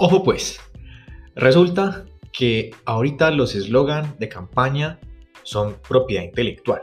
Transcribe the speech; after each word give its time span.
Ojo 0.00 0.22
pues, 0.22 0.60
resulta 1.34 2.06
que 2.32 2.70
ahorita 2.84 3.32
los 3.32 3.56
eslogan 3.56 4.14
de 4.20 4.28
campaña 4.28 5.00
son 5.42 5.76
propiedad 5.88 6.22
intelectual. 6.22 6.82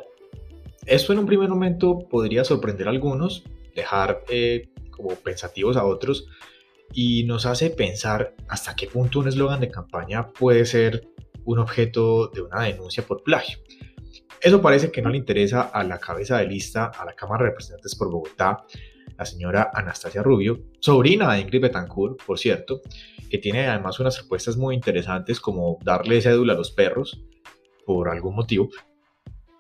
Esto 0.86 1.14
en 1.14 1.20
un 1.20 1.26
primer 1.26 1.48
momento 1.48 2.00
podría 2.10 2.44
sorprender 2.44 2.88
a 2.88 2.92
algunos, 2.92 3.46
dejar 3.74 4.22
eh, 4.28 4.68
como 4.92 5.16
pensativos 5.16 5.78
a 5.78 5.86
otros 5.86 6.28
y 6.94 7.24
nos 7.24 7.46
hace 7.46 7.70
pensar 7.70 8.36
hasta 8.50 8.76
qué 8.76 8.88
punto 8.88 9.20
un 9.20 9.30
eslogan 9.30 9.62
de 9.62 9.72
campaña 9.72 10.28
puede 10.34 10.66
ser 10.66 11.08
un 11.46 11.60
objeto 11.60 12.28
de 12.28 12.42
una 12.42 12.64
denuncia 12.64 13.06
por 13.08 13.24
plagio. 13.24 13.60
Eso 14.42 14.62
parece 14.62 14.92
que 14.92 15.02
no 15.02 15.10
le 15.10 15.18
interesa 15.18 15.62
a 15.62 15.86
la 15.86 16.00
cabeza 16.00 16.38
de 16.40 16.48
lista 16.48 16.88
a 16.88 17.06
la 17.06 17.14
Cámara 17.14 17.46
de 17.46 17.52
Representantes 17.52 17.96
por 17.96 18.12
Bogotá, 18.12 18.66
la 19.18 19.26
señora 19.26 19.72
Anastasia 19.74 20.24
Rubio, 20.24 20.60
sobrina 20.80 21.34
de 21.34 21.42
Ingrid 21.42 21.62
Betancourt, 21.62 22.22
por 22.24 22.40
cierto, 22.40 22.82
que 23.30 23.38
tiene 23.38 23.68
además 23.68 24.00
unas 24.00 24.18
propuestas 24.20 24.58
muy 24.58 24.76
interesantes 24.76 25.40
como 25.40 25.78
darle 25.84 26.22
cédula 26.22 26.54
a 26.54 26.58
los 26.58 26.72
perros, 26.72 27.22
por 27.86 28.10
algún 28.10 28.36
motivo, 28.36 28.70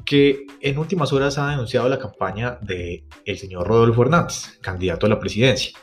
que 0.05 0.45
en 0.62 0.78
últimas 0.78 1.12
horas 1.14 1.38
ha 1.38 1.50
denunciado 1.50 1.90
la 1.90 2.00
campaña 2.00 2.59
de 2.62 3.05
el 3.26 3.38
señor 3.38 3.68
Rodolfo 3.68 4.04
Hernández, 4.04 4.59
candidato 4.62 5.05
a 5.05 5.09
la 5.09 5.20
presidencia, 5.20 5.78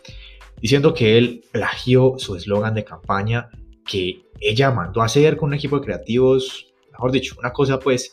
diciendo 0.61 0.95
que 0.95 1.19
él 1.19 1.45
plagió 1.51 2.15
su 2.19 2.37
eslogan 2.37 2.75
de 2.75 2.85
campaña 2.85 3.51
que 3.85 4.23
ella 4.41 4.71
mandó 4.71 5.03
a 5.03 5.07
hacer 5.07 5.37
con 5.37 5.49
un 5.49 5.55
equipo 5.55 5.79
de 5.79 5.87
creativos, 5.87 6.73
mejor 6.93 7.11
dicho, 7.11 7.35
una 7.39 7.53
cosa 7.53 7.79
pues 7.79 8.13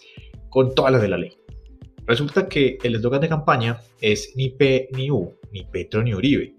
con 0.49 0.73
todas 0.73 0.91
las 0.91 1.01
de 1.01 1.07
la 1.09 1.17
ley. 1.17 1.31
Resulta 2.05 2.49
que 2.49 2.79
el 2.81 2.95
eslogan 2.95 3.21
de 3.21 3.29
campaña 3.29 3.81
es 4.01 4.33
ni 4.35 4.49
P 4.49 4.89
ni 4.93 5.11
U, 5.11 5.38
ni 5.51 5.63
Petro 5.63 6.03
ni 6.03 6.13
Uribe. 6.13 6.55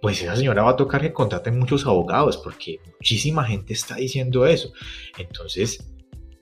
Pues 0.00 0.22
esa 0.22 0.34
señora 0.34 0.62
va 0.62 0.70
a 0.70 0.76
tocar 0.76 1.02
que 1.02 1.12
contraten 1.12 1.58
muchos 1.58 1.84
abogados 1.86 2.38
porque 2.38 2.78
muchísima 2.98 3.44
gente 3.44 3.74
está 3.74 3.96
diciendo 3.96 4.46
eso. 4.46 4.72
Entonces, 5.18 5.92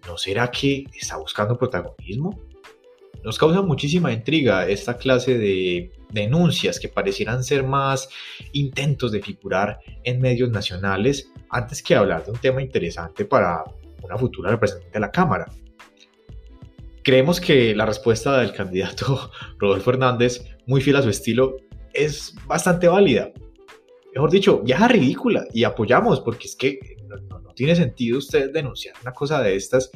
¿no 0.06 0.16
será 0.16 0.50
que 0.50 0.84
está 0.94 1.16
buscando 1.16 1.58
protagonismo? 1.58 2.40
Nos 3.24 3.36
causa 3.36 3.62
muchísima 3.62 4.12
intriga 4.12 4.68
esta 4.68 4.96
clase 4.96 5.36
de 5.38 5.90
denuncias 6.10 6.78
que 6.78 6.88
parecieran 6.88 7.42
ser 7.42 7.64
más 7.64 8.08
intentos 8.52 9.10
de 9.10 9.20
figurar 9.20 9.80
en 10.04 10.20
medios 10.20 10.50
nacionales 10.50 11.32
antes 11.50 11.82
que 11.82 11.96
hablar 11.96 12.24
de 12.24 12.30
un 12.30 12.38
tema 12.38 12.62
interesante 12.62 13.24
para 13.24 13.64
una 14.02 14.16
futura 14.16 14.52
representante 14.52 14.92
de 14.92 15.00
la 15.00 15.10
Cámara. 15.10 15.46
Creemos 17.02 17.40
que 17.40 17.74
la 17.74 17.86
respuesta 17.86 18.38
del 18.38 18.52
candidato 18.52 19.30
Rodolfo 19.58 19.90
Hernández, 19.90 20.44
muy 20.66 20.80
fiel 20.80 20.96
a 20.96 21.02
su 21.02 21.10
estilo, 21.10 21.56
es 21.92 22.34
bastante 22.46 22.88
válida. 22.88 23.32
Mejor 24.14 24.30
dicho, 24.30 24.60
viaja 24.62 24.88
ridícula 24.88 25.46
y 25.52 25.64
apoyamos 25.64 26.20
porque 26.20 26.46
es 26.46 26.56
que 26.56 26.78
no, 27.06 27.52
tiene 27.54 27.74
sentido 27.74 28.18
usted 28.18 28.52
denunciar 28.52 28.94
una 29.02 29.12
cosa 29.12 29.42
de 29.42 29.56
estas 29.56 29.90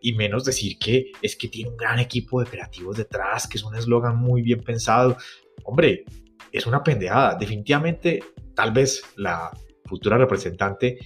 y 0.00 0.14
menos 0.14 0.44
decir 0.44 0.78
que 0.78 1.12
es 1.22 1.36
que 1.36 1.48
tiene 1.48 1.70
un 1.70 1.76
gran 1.76 1.98
equipo 1.98 2.40
de 2.40 2.50
creativos 2.50 2.96
detrás, 2.96 3.46
que 3.46 3.56
es 3.56 3.64
un 3.64 3.74
eslogan 3.74 4.16
muy 4.16 4.42
bien 4.42 4.60
pensado. 4.60 5.16
Hombre, 5.64 6.04
es 6.52 6.66
una 6.66 6.82
pendejada. 6.82 7.36
Definitivamente, 7.36 8.22
tal 8.54 8.72
vez 8.72 9.02
la 9.16 9.50
futura 9.84 10.18
representante 10.18 10.98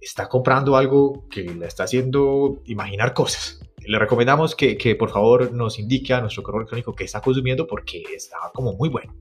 está 0.00 0.28
comprando 0.28 0.76
algo 0.76 1.26
que 1.28 1.42
le 1.42 1.66
está 1.66 1.84
haciendo 1.84 2.62
imaginar 2.66 3.14
cosas 3.14 3.60
le 3.86 3.98
recomendamos 3.98 4.54
que, 4.54 4.96
por 4.98 5.10
favor 5.10 5.52
nos 5.52 5.78
indique 5.78 6.12
a 6.12 6.20
nuestro 6.20 6.42
correo 6.42 6.60
electrónico 6.60 6.94
que 6.94 7.04
está 7.04 7.20
consumiendo 7.20 7.66
porque 7.66 8.02
está 8.14 8.36
como 8.52 8.74
muy 8.74 8.88
bueno. 8.88 9.14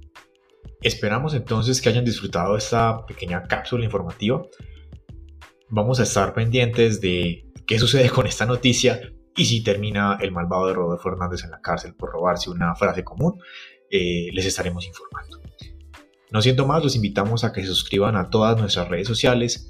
Esperamos 0.81 1.33
entonces 1.33 1.81
que 1.81 1.89
hayan 1.89 2.05
disfrutado 2.05 2.57
esta 2.57 3.05
pequeña 3.05 3.43
cápsula 3.43 3.85
informativa. 3.85 4.41
Vamos 5.69 5.99
a 5.99 6.03
estar 6.03 6.33
pendientes 6.33 7.01
de 7.01 7.45
qué 7.65 7.79
sucede 7.79 8.09
con 8.09 8.27
esta 8.27 8.45
noticia 8.45 9.13
y 9.35 9.45
si 9.45 9.63
termina 9.63 10.17
el 10.21 10.31
malvado 10.31 10.67
de 10.67 10.73
Rodolfo 10.73 11.09
Fernández 11.09 11.43
en 11.43 11.51
la 11.51 11.61
cárcel 11.61 11.95
por 11.95 12.11
robarse 12.11 12.49
una 12.49 12.75
frase 12.75 13.03
común, 13.03 13.39
eh, 13.89 14.29
les 14.33 14.45
estaremos 14.45 14.85
informando. 14.85 15.39
No 16.31 16.41
siendo 16.41 16.65
más, 16.65 16.83
los 16.83 16.95
invitamos 16.95 17.43
a 17.43 17.53
que 17.53 17.61
se 17.61 17.67
suscriban 17.67 18.15
a 18.15 18.29
todas 18.29 18.59
nuestras 18.59 18.89
redes 18.89 19.07
sociales 19.07 19.69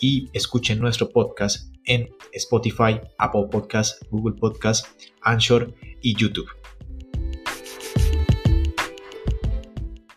y 0.00 0.28
escuchen 0.32 0.78
nuestro 0.78 1.08
podcast 1.10 1.72
en 1.86 2.08
Spotify, 2.32 3.00
Apple 3.18 3.46
Podcast, 3.50 4.02
Google 4.10 4.36
Podcast, 4.38 4.86
Anchor 5.22 5.74
y 6.00 6.16
YouTube. 6.16 6.48